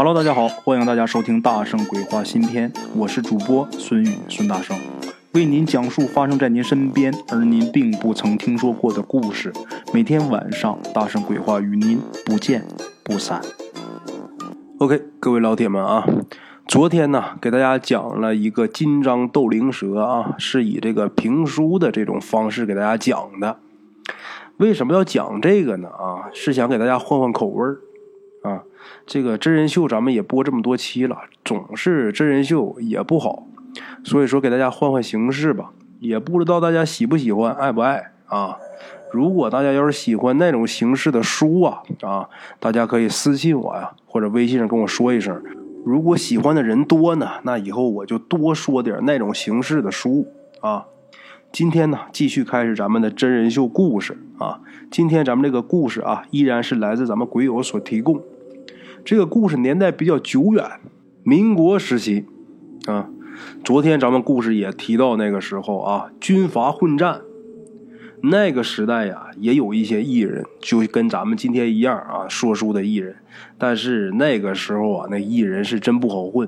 [0.00, 4.78] Hello，大家好，欢迎大家收听《大圣鬼话》新篇，我是主播孙宇，孙大圣
[5.32, 9.52] 为您讲述发生在您身边而您并不曾听说过的故事。
[9.92, 12.64] 每天晚上，《大圣鬼话》与您不见
[13.02, 13.40] 不散。
[14.78, 16.06] OK，各位老铁们啊，
[16.68, 23.58] 昨天呢给大家讲了一个金章斗灵蛇啊，是以这个评书的这种方式给大家讲的。
[24.58, 25.88] 为什么要讲这个呢？
[25.88, 27.78] 啊，是想给大家换换口味儿。
[29.06, 33.44] 这个真人秀咱们也播这么多期了，总是真人秀也不好，
[34.04, 35.72] 所以说给大家换换形式吧。
[36.00, 38.56] 也不知道大家喜不喜欢，爱不爱啊？
[39.10, 42.28] 如果大家要是喜欢那种形式的书啊啊，
[42.60, 45.42] 大家可以私信我呀，或者微信上跟我说一声。
[45.84, 50.28] 如果喜欢的人多呢，那以后我就多说点那种形式的书
[50.60, 50.84] 啊。
[51.50, 54.60] 今天呢，继续开始咱们的真人秀故事啊。
[54.90, 58.22] 今天咱们这个故事啊，依然是来自咱们鬼友所提供。
[59.08, 60.62] 这个故事年代比较久远，
[61.22, 62.26] 民国时期
[62.84, 63.08] 啊。
[63.64, 67.22] 昨天咱们故事也提到那个时候啊，军阀混战。
[68.22, 73.16] 那个时代呀，也有一些艺人，就跟咱们今天一样啊，说书的艺人。
[73.56, 76.46] 但是那个时候啊，那艺人是真不好混，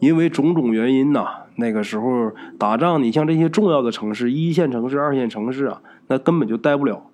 [0.00, 1.28] 因为种种原因呐。
[1.54, 7.06] 那个时候打仗，你像这些重要的城市，一线城市、二线城市啊，那根本就待不了。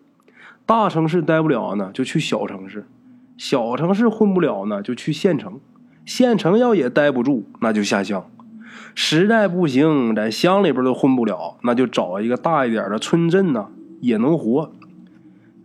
[0.65, 2.87] 大城市待不了呢，就去小城市。
[3.37, 5.55] 小城市混不了呢，就去县城；
[6.05, 8.31] 县城要也待不住，那就下乡。
[8.95, 13.69] 实在不行，在乡里边都混不了，那就找一个大一点的村镇呢，
[14.01, 14.71] 也能活。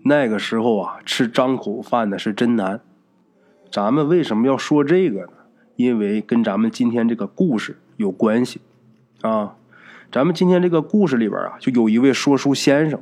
[0.03, 2.79] 那个时候啊，吃张口饭的是真难。
[3.69, 5.33] 咱们为什么要说这个呢？
[5.75, 8.61] 因为跟咱们今天这个故事有关系
[9.21, 9.55] 啊。
[10.09, 12.99] 咱们今天这个故事里边啊，就有一位说书先生，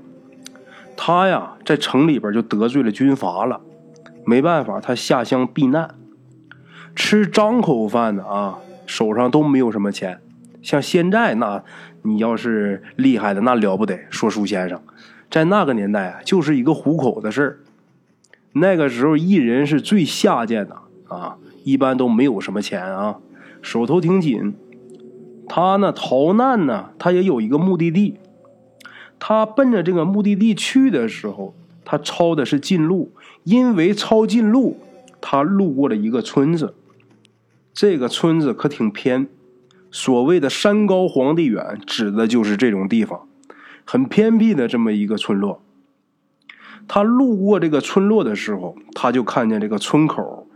[0.98, 3.62] 他呀在城里边就得罪了军阀了。
[4.26, 5.94] 没办法，他下乡避难，
[6.96, 10.20] 吃张口饭的啊，手上都没有什么钱。
[10.64, 11.64] 像现在那，
[12.02, 14.82] 你要是厉害的那了不得，说书先生，
[15.30, 17.60] 在那个年代啊，就是一个糊口的事儿。
[18.54, 20.76] 那个时候艺人是最下贱的
[21.08, 23.20] 啊，一般都没有什么钱啊，
[23.62, 24.56] 手头挺紧。
[25.48, 28.18] 他呢逃难呢，他也有一个目的地，
[29.20, 31.54] 他奔着这个目的地去的时候。
[31.88, 33.12] 他抄的是近路，
[33.46, 34.80] 因为抄近路，
[35.22, 36.74] 他路过了一个村子。
[37.74, 39.28] 这个村子可挺偏，
[39.92, 43.28] 所谓的“山高皇帝远”指的就是这种地方，
[43.86, 45.62] 很偏僻的这么一个村落。
[46.88, 50.48] 他路过这个村落的时候，他就看见这个村口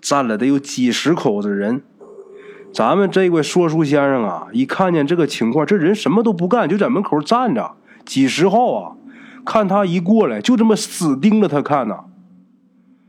[0.00, 1.82] 站了得有几十口子人。
[2.72, 7.76] 咱们这位说书先生啊，一看见这个情况，这人什么都不干，就在门口站着，
[8.06, 8.96] 几十号啊。
[9.44, 12.04] 看他一过来，就这么死盯着他看呢。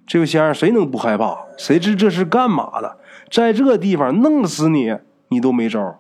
[0.10, 1.38] 这位先生，谁能不害怕？
[1.56, 2.98] 谁知这是干嘛的？
[3.30, 4.92] 在这地方弄死你，
[5.28, 6.00] 你都没招，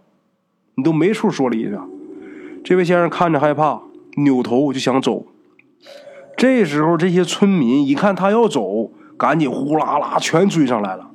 [0.74, 1.78] 你都没处说理去。
[2.64, 3.84] 这位先生看着害怕，
[4.18, 5.28] 扭头就想走。
[6.36, 11.12] 这时候，这些村民一看他要走，赶紧呼啦啦全追上来了。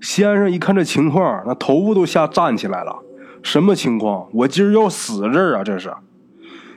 [0.00, 3.00] 先生一看这情况，那头发都吓站起来了。
[3.42, 4.28] 什么情况？
[4.32, 5.64] 我今儿要死这儿啊！
[5.64, 5.92] 这是。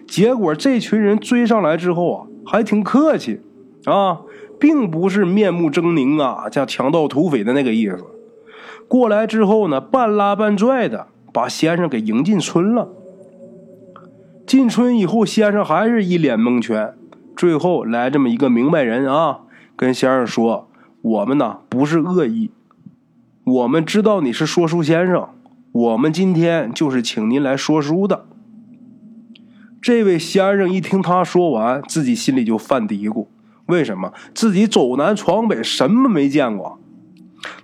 [0.08, 3.42] 结果这群人追上来之后啊，还挺客气，
[3.86, 4.22] 啊，
[4.60, 8.06] 并不是面目狰狞啊，像强盗土匪的那个意思。
[8.88, 12.90] 过来之后呢，半拉半拽的把先生给迎进村了。
[14.46, 16.94] 进村以后，先生还是一脸蒙圈。
[17.38, 19.42] 最后来这么一个明白人啊，
[19.76, 20.68] 跟先生说
[21.02, 22.50] ：“我们呢不是恶意，
[23.46, 25.30] 我们知道你是说书先生，
[25.72, 28.26] 我们今天就是请您来说书的。”
[29.80, 33.28] 这位先生一听他说完，自己心里就犯嘀咕：
[33.70, 36.80] 为什么自己走南闯北，什么没见过？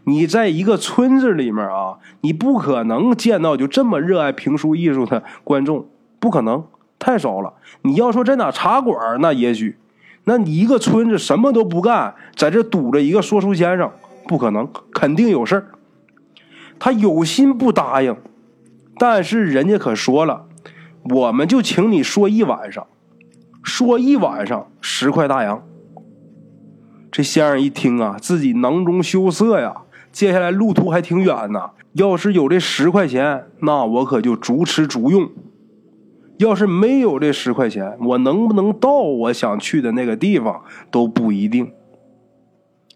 [0.03, 5.87] 你在一个村子里面啊，你不可能见到就这么热爱评书艺术的观众，
[6.19, 6.63] 不可能，
[6.99, 7.55] 太少了。
[7.81, 9.77] 你要说在哪茶馆，那也许，
[10.25, 13.91] 那你一个村子什么都不干，在这堵着一个说书先生，
[14.27, 15.67] 不可能，肯定有事儿。
[16.77, 18.15] 他有心不答应，
[18.99, 20.45] 但是人家可说了。
[21.09, 22.85] 我们就请你说一晚上，
[23.63, 25.63] 说一晚上十块大洋。
[27.15, 31.69] 这先生一听啊，自己囊中羞涩呀，接下来路途还挺远呢。
[31.93, 35.29] 要是有这十块钱，那我可就逐吃逐用；
[36.39, 41.71] 要是没有这十块钱，我能不能到我想去的那个地方都不一定。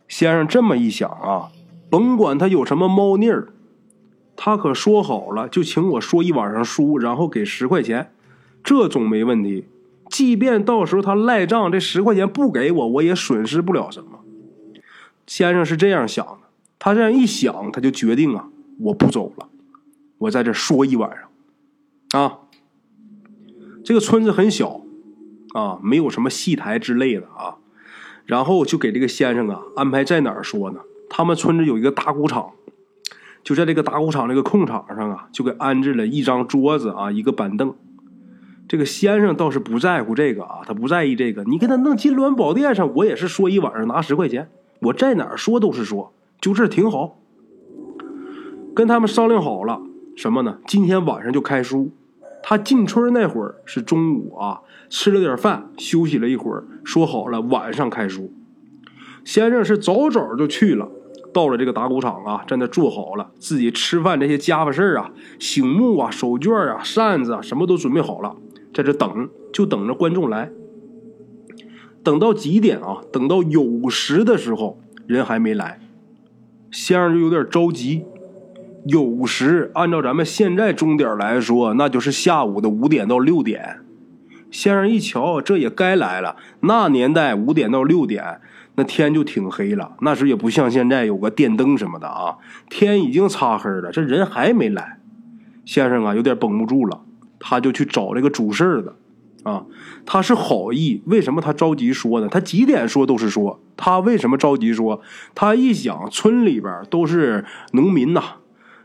[0.10, 1.48] 先生这么一想啊，
[1.90, 3.54] 甭管他有什么猫腻儿。
[4.36, 8.12] 他可说好了，就请我说一晚上书，然后给十块钱，
[8.66, 9.70] 这总没问题。
[10.10, 14.20] 即便到时候他赖账，这十块钱不给我，我也损失不了什么。
[15.28, 16.40] 先生是这样想的，
[16.80, 19.48] 他这样一想，他就决定啊，我不走了，
[20.18, 22.22] 我在这说一晚上。
[22.22, 22.40] 啊，
[23.84, 24.82] 这个村子很小，
[25.54, 27.58] 啊，没有什么戏台之类的啊。
[28.26, 30.80] 然后就给这个先生啊安排在哪儿说呢？
[31.10, 32.52] 他们村子有一个打鼓场，
[33.44, 37.76] 就在这个打鼓场这个空场上啊，就给安置了一张桌子啊，一个板凳。
[38.70, 41.44] 这个先生倒是不在乎这个啊，他不在意这个。
[41.46, 44.48] 你给他弄金銮宝殿上，我也是说一晚上拿十块钱，
[44.80, 47.18] 我在哪儿说都是说，就这挺好。
[48.76, 49.82] 跟他们商量好了
[50.16, 50.60] 什么呢？
[50.68, 51.90] 今天晚上就开书。
[52.44, 58.32] 他进村那会儿是中午啊，吃了点饭，休息了一会儿，说好了晚上开书。
[59.26, 60.88] 先生是早早就去了，
[61.34, 68.36] 到了这个打鼓场啊，在那坐好了，自己吃饭这些家伙事儿啊，醒木啊、手绢啊、扇子啊，什么都准备好了，
[68.80, 70.50] 在这等，就等着观众来。
[72.02, 73.02] 等到几点啊？
[73.12, 75.82] 等到酉时的时候，人还没来，
[76.72, 78.06] 先生就有点着急。
[78.88, 83.82] 酉时，按照咱们现在钟点来说，那就是下午的五点到六点。
[84.50, 86.38] 先生一瞧，这也该来了。
[86.62, 88.40] 那年代五点到六点，
[88.76, 89.98] 那天就挺黑了。
[90.00, 92.38] 那时也不像现在有个电灯什么的啊，
[92.70, 95.00] 天已经擦黑了，这人还没来。
[95.66, 97.02] 先生啊，有点绷不住了，
[97.40, 98.96] 他就去找这个主事儿的。
[99.44, 99.66] 啊，
[100.06, 102.28] 他是好意，为什么他着急说呢？
[102.30, 105.02] 他几点说都是说，他为什么着急说？
[105.34, 108.22] 他一想，村里边都是农民呐。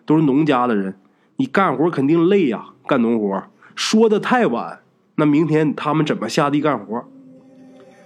[0.06, 0.96] 都是农家的人，
[1.36, 3.42] 你干活肯定累呀，干农活
[3.74, 4.80] 说的太晚，
[5.14, 7.04] 那明天他们怎么下地干活？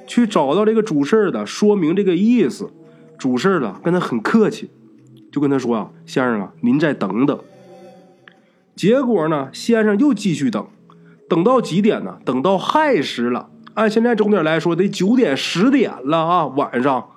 [0.07, 2.71] 去找到这个主事儿的，说明这个意思。
[3.19, 4.71] 主事儿的跟他很客气，
[5.33, 7.37] 就跟他说啊：“先生啊，您再等等。”
[8.79, 10.65] 结果呢，先生又继续等，
[11.29, 12.19] 等到几点呢？
[12.25, 17.09] 等到亥时了，按现在钟点来说，得九点十点了啊，晚上，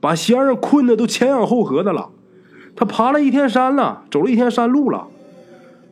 [0.00, 2.08] 把先生困的都前仰后合的了。
[2.74, 5.08] 他爬了一天山了，走了一天山路了，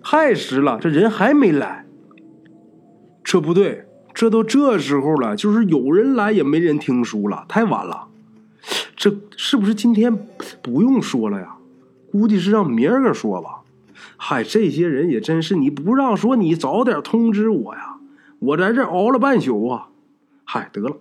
[0.00, 1.84] 亥时了，这人还没来。
[3.22, 8.08] 这不对，这都这时候了，就是有人来也没人听书了，太晚了。
[8.96, 10.16] 这是不是今天
[10.62, 11.56] 不用说了呀？
[12.10, 13.58] 估计是让明儿个说吧。
[14.16, 17.96] 嗨，这些人也真是，你不让说，你早点通知我呀！
[18.38, 19.88] 我在这熬了半宿啊。
[20.44, 20.96] 嗨，得了，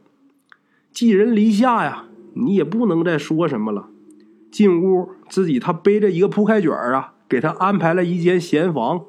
[0.92, 3.88] 寄人篱下呀，你也不能再说什么了。
[4.51, 9.01] 进屋，自己他背着一个铺开卷啊，给他安排了一间闲房，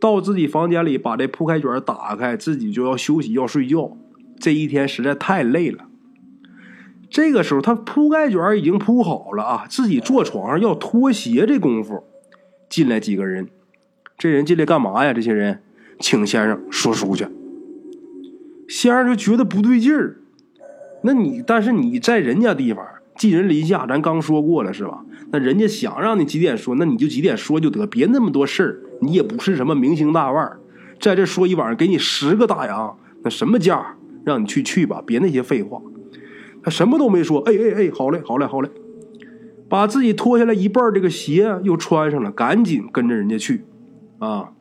[0.00, 3.96] 到自己房间里把这铺开卷打开，自己就要休息要睡觉。
[4.38, 5.84] 这一天实在太累了。
[7.08, 12.02] 这个时候，他铺盖卷已经铺好了啊，自己坐床上要脱鞋，这功夫
[12.72, 13.48] 进来几个人。
[14.16, 15.12] 这人进来干嘛呀？
[15.12, 15.60] 这些人
[16.00, 17.26] 请先生说书去。
[18.66, 20.16] 先生就觉得不对劲儿，
[21.02, 22.82] 那你但是你在人家地方。
[23.14, 25.04] 寄人篱下，咱刚说过了是吧？
[25.30, 28.80] 那人家想让你几点说，那你就几点说就得，别那么多事儿。
[29.02, 30.50] 你也不是什么明星大腕，
[30.98, 33.96] 在这说一晚上，给你十个大洋，那什么价？
[34.24, 35.82] 让你去去吧，别那些废话。
[36.62, 38.70] 他什么都没说，哎哎哎，好嘞，好嘞，好嘞，
[39.72, 43.64] 把自己脱下来一半这个鞋又穿上了，赶紧跟着人家去。
[44.18, 44.52] 啊，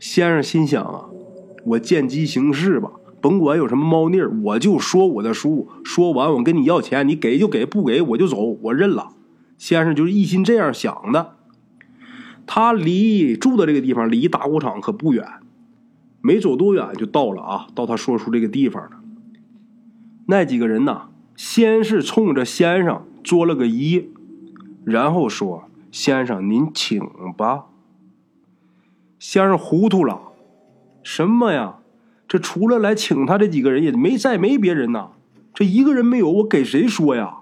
[0.00, 1.04] 先生心想啊，
[1.66, 2.92] 我见机行事吧。
[3.20, 5.68] 甭管有什么猫腻我就说我的书。
[5.84, 9.10] 说完，我跟你要钱，你给就给，不给我就走，我认了。
[9.58, 11.34] 先生就是一心这样想的。
[12.46, 15.26] 他离住的这个地方离打鼓场可不远，
[16.22, 17.66] 没走多远就到了啊。
[17.74, 18.92] 到他说出这个地方了。
[20.24, 24.06] 那几个人呢，先是冲着先生作了个揖，
[24.88, 27.00] 然后说：“先生您请
[27.36, 27.66] 吧。”
[29.20, 30.20] 先生糊涂了，
[31.02, 31.76] 什么呀？
[32.26, 35.08] 这除了来请他这几个人，也没再没别人呐。
[35.54, 37.38] 这一个人没有，我给谁说呀？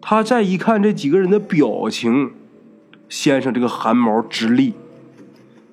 [0.00, 2.32] 他再一看这几个人的表情，
[3.08, 4.74] 先生这个汗毛直立。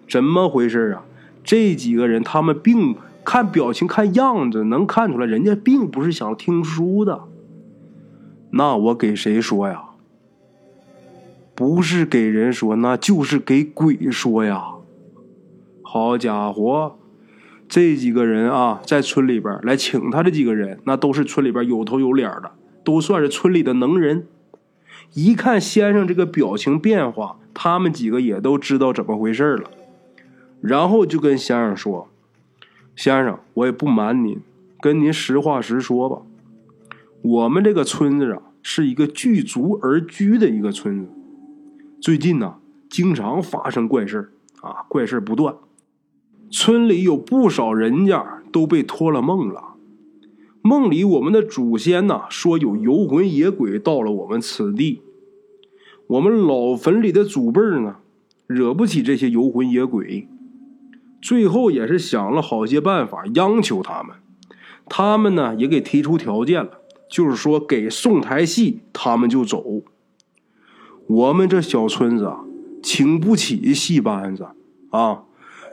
[0.09, 1.05] 怎么回事啊？
[1.43, 7.23] 这几个人他们并看表情看样子能看出来，人家并不是想听书的。
[8.51, 9.83] 那我给谁说呀？
[11.55, 14.63] 不是给人说，那就是给鬼说呀！
[15.83, 16.97] 好家伙！
[17.69, 22.51] 这几个人啊，在村里边来请他这几个人，那都是村里边有头有脸的，
[22.83, 24.27] 都算是村里的能人。
[25.13, 29.69] 一看先生这个表情变化，他们几个也都知道怎么回事了。
[30.59, 32.09] 然后就跟先生说
[32.95, 34.39] ：“先生，我也不瞒您，
[34.81, 36.23] 跟您实话实说吧。
[37.21, 41.09] 我们这个村子啊，是一个聚族而居的一个村子。
[42.03, 42.55] 最近呢，
[42.89, 45.55] 经常发生怪事啊，怪事不断。”
[46.51, 49.75] 村里有不少人家都被托了梦了，
[50.61, 55.01] 梦里我们的祖先呐说有游魂野鬼到了我们此地，
[56.07, 57.95] 我们老坟里的祖辈呢，
[58.47, 60.27] 惹不起这些游魂野鬼，
[61.21, 64.17] 最后也是想了好些办法央求他们，
[64.89, 69.83] 他们呢也给提出条件了，就是说给送台戏，他们就走。
[71.13, 72.33] 我们这小村子，
[72.81, 74.47] 请不起戏班子
[74.89, 75.25] 啊，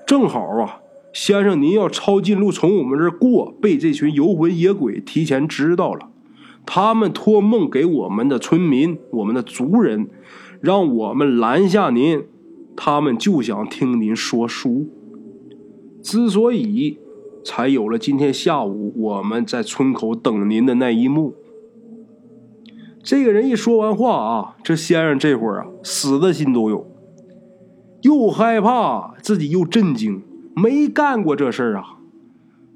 [0.06, 0.80] 正好啊，
[1.14, 6.10] 先生您要抄近路从我们这儿过，被这群游魂野鬼提前知道了。
[6.66, 10.08] 他们托梦给我们的村民、我们的族人，
[10.60, 12.24] 让我们拦下您。
[12.76, 14.88] 他们就想听您说书。
[16.02, 16.98] 之所以
[17.42, 21.34] 才有了今天下午我们在村口等您的那一幕。
[23.02, 26.86] 这个人一说完话啊，这先生这会儿啊，死的心都有，
[28.02, 30.22] 又害怕自己又震惊，
[30.54, 31.96] 没干过这事儿啊，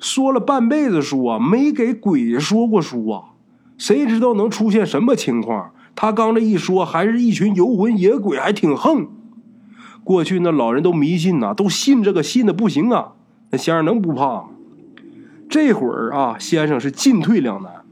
[0.00, 3.22] 说了半辈子书啊，没给鬼说过书啊。
[3.76, 5.72] 谁知道能出现什么情况？
[5.96, 9.08] 他刚这一说，还是一群游魂野鬼，还挺横。
[10.02, 13.12] 过去那老人都迷信呐，都信这个信的不行啊。
[13.50, 14.44] 那先生能不怕吗？
[15.48, 17.83] 这会儿啊，先生是进退两难，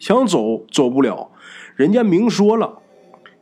[0.00, 1.30] 想走走不了。
[1.76, 2.78] 人家明说了，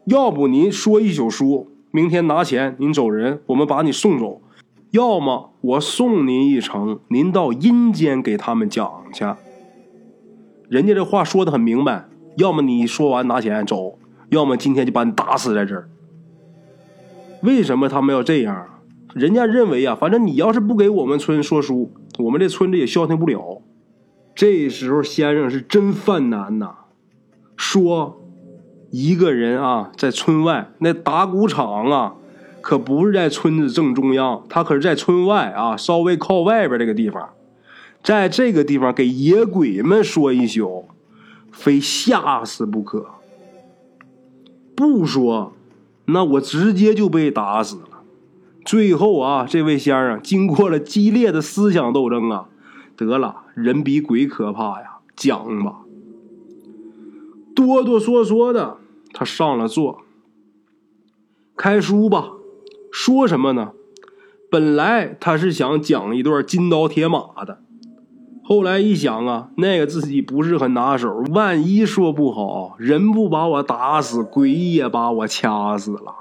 [0.04, 4.42] 要不您说一宿书，明天拿钱您走人，我们把你送走；
[4.90, 9.24] 要么我送您一程，您到阴间给他们讲去。
[10.68, 13.98] 人家这话说的很明白，要么你说完拿钱走，
[14.30, 15.88] 要么今天就把你打死在这儿。
[17.42, 18.66] 为什么他们要这样？
[19.14, 23.62] 人家认为啊，反正你要是不给我们村说书，我们这村子也消停不了。
[24.38, 26.70] 这时候先生是真犯难呐，
[27.56, 28.22] 说
[28.92, 32.14] 一个人啊，在村外那打鼓场啊，
[32.60, 37.30] 可不是在村子正中央，他可是在村外啊，稍微靠外边这个地方。
[38.00, 40.84] 在这个地方给野鬼们说一宿，
[41.50, 43.06] 非吓死不可。
[44.76, 45.52] 不说，
[46.04, 48.02] 那我直接就被打死了。
[48.64, 52.46] 最后啊，这位先生经过了激烈的思想斗争啊，
[52.98, 55.82] 得了，人比鬼可怕呀，讲吧。
[57.54, 58.78] 哆哆嗦嗦的，
[59.12, 60.00] 他上了座，
[61.56, 62.30] 开书吧。
[62.90, 63.72] 说什么呢？
[64.50, 67.60] 本来他是想讲一段金刀铁马的。
[68.42, 76.14] 后来一想啊，那个自己不是很拿手，万一说不好，人不把我打死，鬼也把我掐死了。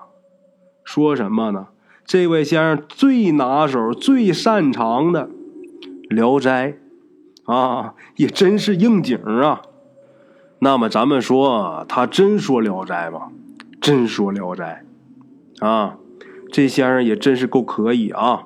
[0.84, 1.68] 说什么呢？
[2.06, 5.28] 这位先生最拿手、最擅长的
[6.10, 6.78] 《聊斋》，
[7.54, 9.62] 啊，也真是应景啊。
[10.60, 13.30] 那么咱们说，他真说《聊斋》吗？
[13.80, 14.84] 真说《聊斋》，
[15.66, 15.98] 啊，
[16.52, 18.44] 这先生也真是够可以啊。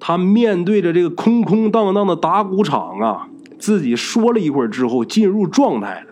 [0.00, 6.06] 他面对着这个空空荡荡的打鼓场啊，自己说了一会儿之后进入状态了。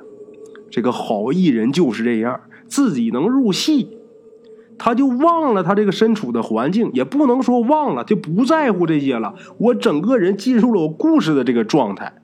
[0.71, 3.99] 这个好艺人就是这样，自己能入戏，
[4.83, 9.35] 他就忘了他这个身处的环境，也不能说忘了，就不在乎这些了。
[9.59, 12.15] 我整个人进入了我故事的这个状态，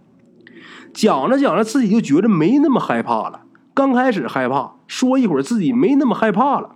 [0.94, 3.42] 讲着讲着自己就觉得没那么害怕了。
[3.74, 6.70] 刚开始害怕，说一会儿自己没那么害怕了。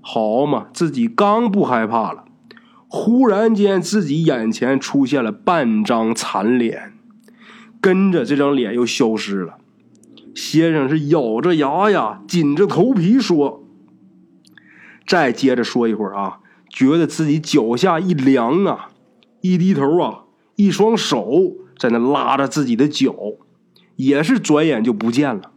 [0.00, 2.22] 好嘛，自己刚不害怕了。
[2.86, 6.92] 忽然间，自己眼前出现了半张残脸，
[7.80, 9.54] 跟着这张脸又消失了。
[10.32, 13.64] 先生是咬着牙呀，紧着头皮说
[15.06, 18.90] ：“再接着说一会儿啊，觉得自己脚下一凉啊，
[19.40, 20.24] 一低头啊，
[20.56, 23.14] 一双手在那拉着自己的脚，
[23.96, 25.52] 也是转眼就不见了。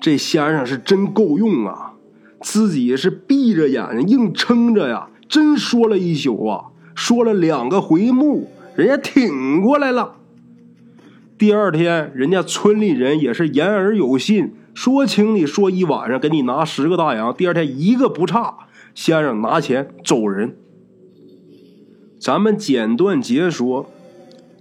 [0.00, 1.92] 这先生是真够用啊，
[2.40, 10.16] 自己是闭着眼睛硬撑着呀。”真说了一宿啊，说了两个回目，人家挺过来了。
[11.38, 17.34] 第二天，人家村里人也是言而有信，说请你说一晚上，给你拿十个大洋。
[17.34, 20.56] 第二天一个不差，先生拿钱走人。
[22.18, 23.90] 咱们简短截说，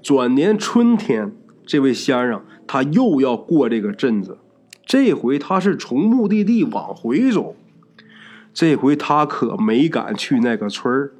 [0.02, 1.32] 转年春天，
[1.66, 4.38] 这位先生他又要过这个镇子，
[4.86, 7.56] 这回他是从目的地往回走。
[8.54, 11.14] 这回他可没敢去那个村儿，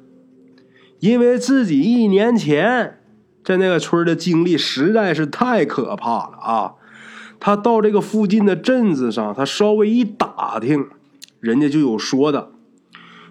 [0.98, 2.98] 因为自己一年前
[3.44, 6.74] 在那个村的经历实在是太可怕了啊！
[7.40, 10.86] 他到这个附近的镇子上，他稍微一打听，
[11.40, 12.52] 人家就有说的。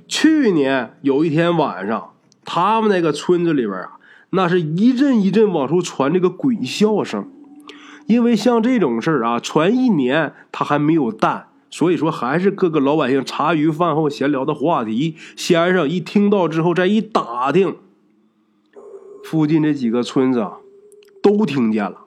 [0.08, 2.12] 去年有一天晚上，
[2.44, 4.00] 他们那个村子里边啊，
[4.32, 7.30] 那是一阵一阵往出传这个鬼笑声，
[8.08, 11.46] 因为像这种事儿啊，传一年他还没有淡。
[11.72, 15.16] 所以说，还是各个老百姓茶余饭后闲聊的话题。
[15.36, 17.76] 先生一听到之后，再一打听，
[19.24, 20.54] 附近这几个村子啊，
[21.22, 22.06] 都听见了，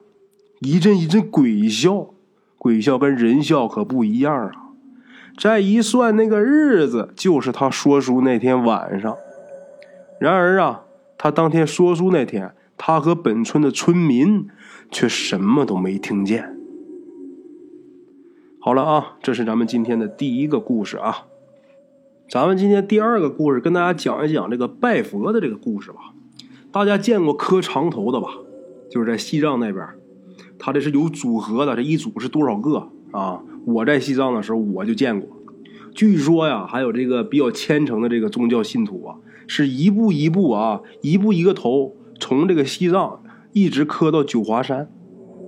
[0.63, 2.09] 一阵一阵鬼笑。
[2.57, 4.51] 鬼笑跟人笑可不一样啊。
[5.37, 9.17] 再一算那个日子，就是他说书那天晚上。
[10.19, 10.83] 然而啊，
[11.17, 14.47] 他当天说书那天，他和本村的村民
[14.89, 16.55] 却什么都没听见。
[18.59, 21.25] 好了啊，这是咱们今天的第一个故事啊。
[22.29, 26.13] 咱们今天第二个故事，跟大家讲一讲这个拜佛的这个故事吧。
[26.71, 28.29] 大家见过磕长头的吧？
[28.89, 29.85] 就是在西藏那边，
[30.65, 33.41] 他这是有组合的，这一组是多少个啊？
[33.65, 35.29] 我在西藏的时候我就见过。
[35.93, 44.89] 据说呀，还有这个比较虔诚的这个宗教信徒啊，是一步一步啊，一步一个头，从这个西藏一直磕到九华山。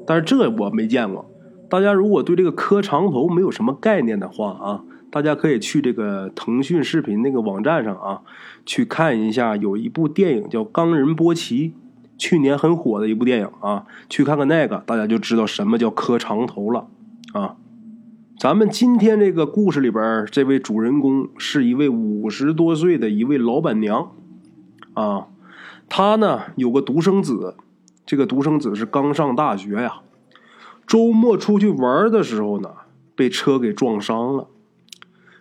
[0.05, 1.31] 但是这我没见过。
[1.69, 4.83] 大家如果对这个磕长头没有什么概念的话啊。
[5.11, 8.21] 大家可以去这个腾讯视频那个网站上啊，
[8.65, 11.69] 去看一下，有一部电影叫《冈仁波齐》，
[12.17, 16.87] 去年很火的一部电影啊，去看看那个，大家就知道什么叫磕长头了
[17.33, 17.55] 啊。
[18.37, 24.11] 咱们今天这个故事里边，这位主人公是一位五十多岁的一位老板娘
[24.93, 25.27] 啊，
[25.87, 27.55] 她呢有个独生子，
[28.05, 30.01] 这个独生子是刚上大学呀，
[30.85, 32.69] 周末出去玩的时候呢，
[33.15, 34.47] 被车给撞伤了。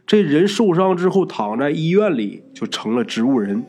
[0.07, 3.65] 这人受伤之后躺在医院里，就成了植物人。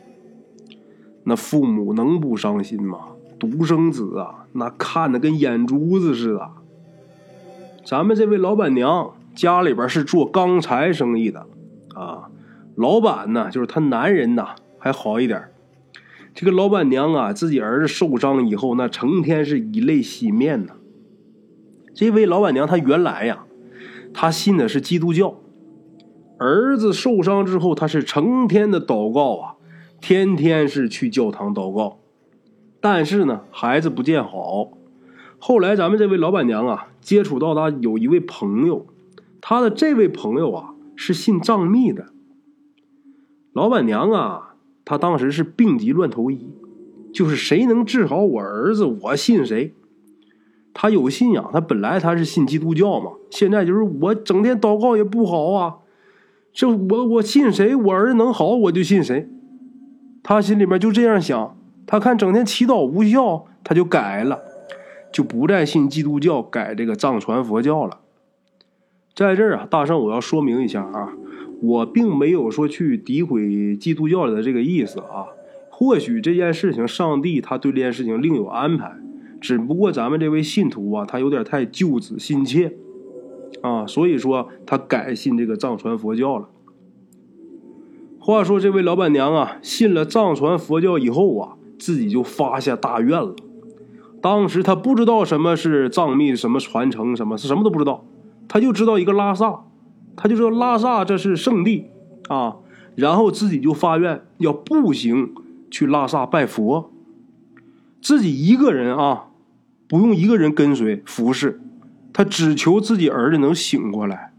[1.28, 2.98] 那父母能不伤心吗？
[3.38, 6.50] 独生子啊，那看的跟眼珠子似的。
[7.84, 11.46] 咱们这位老板娘家里边是做钢材生意的，
[11.94, 12.30] 啊，
[12.76, 15.48] 老板呢就是他男人呐还好一点。
[16.32, 20.74] 这个老板娘啊，自己儿子受伤以后，那成天是以泪洗面呐。
[21.92, 23.44] 这位老板娘她原来呀，
[24.14, 25.34] 她信的是基督教。
[26.38, 29.55] 儿子受伤之后，她是成天的祷告啊，
[30.00, 31.98] 天天是去教堂祷告，
[32.80, 34.70] 但是呢，孩子不见好。
[35.38, 38.86] 后来咱们这位老板娘啊，接触到他有一位朋友，
[39.40, 42.06] 他的这位朋友啊是信藏密的。
[43.52, 46.46] 老板娘啊，她当时是病急乱投医，
[47.12, 49.74] 就是谁能治好我儿子，我信谁。
[50.72, 55.78] 他有信仰，他本来他是信基督教嘛，现在就是我整天祷告也不好啊。
[56.52, 59.28] 这我我信谁，我儿子能好，我就信谁。
[60.28, 61.56] 他心里边就这样想。
[61.86, 64.40] 他看整天祈祷无效，他就改了，
[65.12, 68.00] 就不再信基督教，改这个藏传佛教了。
[69.14, 71.12] 在这儿啊，大圣我要说明一下啊，
[71.62, 75.28] 我并没有说去诋毁基督教的这个意思啊。
[75.70, 78.96] 或许这件事情，上帝他对这件事情另有安排，
[79.40, 82.72] 只不过咱们这位信徒啊，他有点太救子心切。
[83.60, 86.48] 啊，所以说他改信这个藏传佛教了。
[88.26, 93.36] 话说这位老板娘啊，信了藏传佛教以后啊，自己就发下大愿了。
[94.20, 98.04] 当时她不知道什么是藏密，什么传承，什么是什么都不知道，
[98.48, 99.60] 她就知道一个拉萨，
[100.16, 101.86] 她就知道拉萨这是圣地
[102.26, 102.56] 啊。
[102.96, 105.32] 然后自己就发愿要步行
[105.70, 106.90] 去拉萨拜佛，
[108.02, 109.26] 自己一个人啊，
[109.86, 111.60] 不用一个人跟随服侍。
[112.12, 114.32] 他只求自己儿子能醒过来。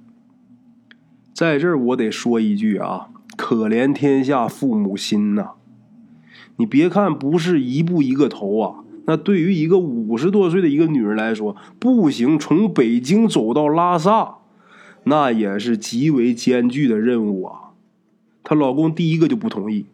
[1.33, 5.51] 在这儿，我得说一句啊，可怜天下父母心呐！
[6.57, 14.39] 你别看不是一步一个头啊，那对于一个五十多岁的一个女人来说，步行从北京走到拉萨，
[15.03, 17.71] 那也是极为艰巨的任务啊。
[18.43, 19.85] 她老公第一个就不同意，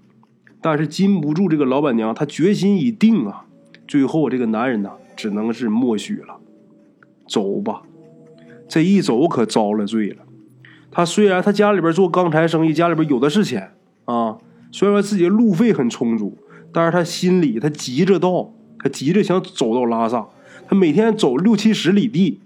[0.61, 3.45] 但是禁不住这个老板娘，她决心已定啊。
[3.85, 6.37] 最后，这个男人呢，只能是默许了。
[7.27, 7.83] 走吧，
[8.69, 10.22] 这一走可遭了罪了。
[10.93, 13.71] 他虽然他家里边做钢材生意，家里边有的是钱
[14.05, 14.37] 啊，
[14.71, 16.37] 虽然说自己的路费很充足，
[16.71, 20.27] 但是他心里他急着到，他急着想走到拉萨，
[20.67, 22.39] 他每天走六七十里地。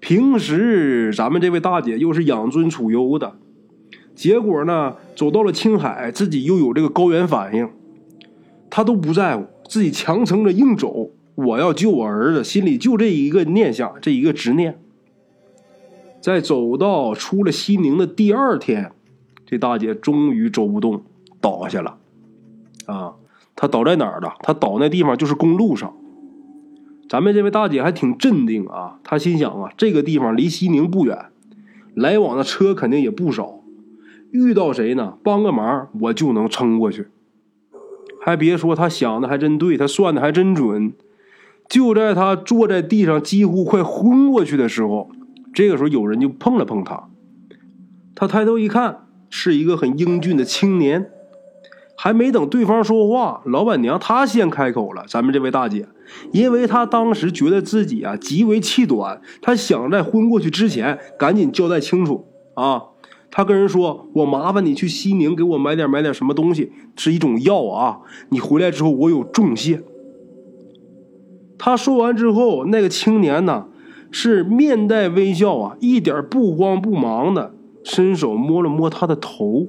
[0.00, 3.36] 平时咱们这位大姐又是养尊处优的，
[4.14, 7.70] 结果呢，走到了青海，自己又有这个高原反应，
[8.68, 11.10] 他都不在乎，自己强撑着硬走。
[11.34, 14.78] 我要救我儿子，心里就这一个念想，这一个执念。
[16.22, 18.92] 在走到出了西宁的第二天，
[19.44, 21.02] 这大姐终于走不动，
[21.40, 21.98] 倒下了。
[22.86, 23.14] 啊，
[23.56, 24.34] 她倒在哪儿了？
[24.38, 25.92] 她倒那地方就是公路上。
[27.08, 31.26] 咱们这位大姐还挺镇定啊，她心想啊，这个地方离西宁不远，
[31.94, 33.58] 来往的车肯定也不少。
[34.30, 35.14] 遇到谁呢？
[35.24, 37.08] 帮个忙，我就能撑过去。
[38.24, 40.92] 还别说，她想的还真对，她算的还真准。
[41.68, 45.10] 就在他坐在地上几乎快昏过去的时候，
[45.52, 47.08] 这个时候有人就碰了碰他。
[48.14, 51.10] 他抬头一看，是一个很英俊的青年。
[51.94, 55.86] 还没等对方说话，老板娘她先开口了：“咱们这位大姐，
[56.32, 62.82] 因为她当时觉得自己啊极为气短，她想在昏过去之前赶紧交代清楚啊。
[63.30, 68.00] 她跟人说：“我麻烦你去西宁给我买点买点什么东西，是一种药啊。
[68.30, 69.82] 你回来之后我有重谢。”
[71.56, 73.68] 她说完之后，那个青年呢
[74.12, 79.66] 是面带微笑啊，一点不慌不忙的伸手摸了摸他的头。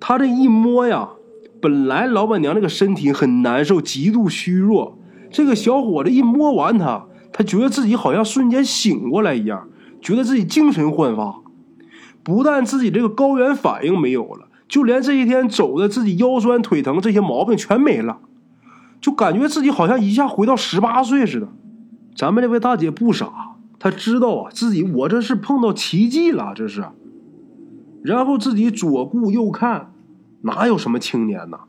[0.00, 1.10] 他这一摸呀，
[1.60, 4.98] 本来老板娘这个身体很难受，极度虚弱。
[5.30, 9.68] 这个小伙子一摸完他，他觉得自己好像瞬间醒过来一样，
[10.00, 11.36] 觉得自己精神焕发。
[12.22, 18.18] 不但自己这个高原反应没有了，就连这些天走的自己腰酸腿疼这些毛病全没了，
[19.00, 21.48] 就感觉自己好像一下回到十八岁似的。
[22.14, 26.84] 咱们这位大姐不傻，她知道啊，自己我这是碰到奇迹了，这是。
[28.02, 29.92] 然后自己左顾右看，
[30.42, 31.60] 哪有什么青年呢？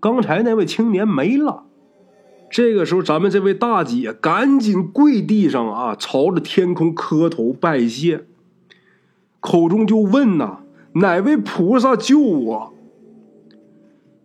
[0.00, 1.64] 刚才那位青年没了。
[2.50, 8.26] 这个时候，咱们这位大姐赶紧跪地上啊，朝着天空磕头拜谢，
[9.40, 10.60] 口中就问呐
[10.94, 12.74] ：“哪位菩萨救我？”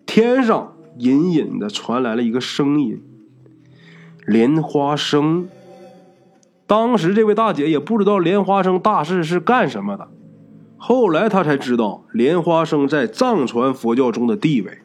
[0.05, 3.01] 天上隐隐的传来了一个声音
[4.27, 5.47] ：“莲花生。”
[6.65, 10.07] 当时这位大姐也不知道莲花生大士是干什么的，
[10.77, 14.79] 后来她才知道莲花生在藏传佛教中的地位。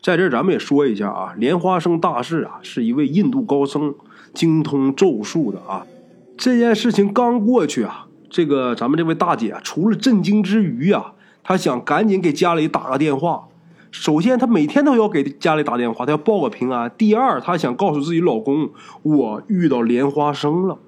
[0.00, 3.94] 在这咱们也说一下啊，莲花生大士啊，是一位印度高僧，
[4.32, 5.84] 精通咒术的啊。
[6.36, 13.48] 这件事情刚过去啊，这个咱们这位大姐除了震惊之余啊，她想赶紧给家里打个电话。
[13.90, 16.90] 首先，她每天都要给家里打电话，她要报个平安。
[16.96, 18.70] 第二，她想告诉自己老公，
[19.02, 20.78] 我遇到莲花生了。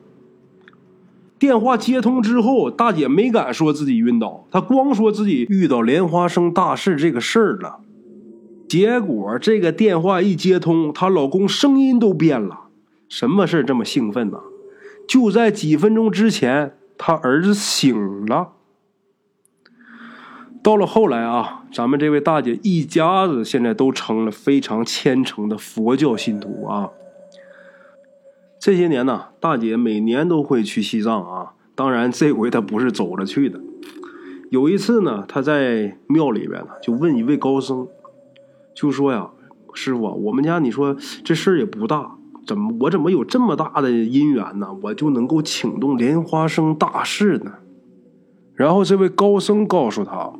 [1.40, 7.80] 电话接通之后，大姐没敢说自己晕倒，她光说自己遇到莲花生大事这个事儿了。
[8.68, 12.66] 结果这个电话一接通，她老公声音都变了。
[13.08, 14.38] 什么事这么兴奋呢？
[15.08, 18.50] 就在几分钟之前，他儿子醒了。
[20.62, 26.90] 到了后来啊，咱们这位大姐一家子现在都成了非常虔诚的佛教信徒啊。
[28.60, 31.54] 这些年呢，大姐每年都会去西藏啊。
[31.74, 33.58] 当然，这回她不是走着去的。
[34.50, 37.88] 有一次呢，她在庙里边呢，就问一位高僧。
[38.74, 39.30] 就说呀，
[39.72, 40.94] 师傅，我们家你说
[41.24, 44.68] 这事儿也不大，怎么我怎么有这么大的因缘呢？
[44.82, 47.54] 我就能够请动莲花生大士呢？
[48.54, 50.34] 然后这位高僧告诉他，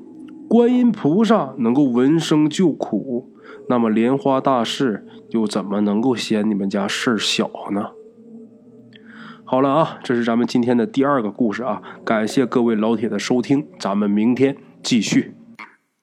[0.47, 3.31] 观音菩萨能够闻声救苦，
[3.71, 7.93] 那么莲花大士又怎么能够嫌你们家事儿小呢？
[9.51, 15.35] 好了啊，这是咱们今天的第二个故事啊，感谢各位老铁的收听，咱们明天继续。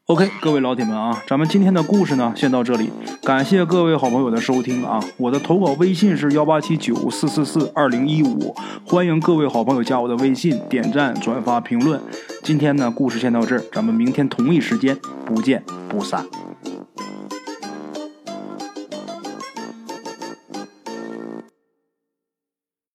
[0.08, 2.90] OK，各位老铁们啊，咱们今天的故事呢，先到这里。
[3.24, 5.00] 感谢各位好朋友的收听啊！
[5.16, 8.54] 我的投稿微信是幺八七九四四四二零一五，
[8.86, 12.02] 欢迎各位好朋友加我的微信，点赞、转发、评论。
[12.44, 16.26] 今天呢，故事先到这儿，咱们明天同一时间不见不散。